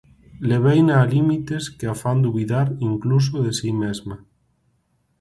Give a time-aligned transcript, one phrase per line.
[0.51, 4.17] Leveina a límites que a fan dubidar incluso de si mesma.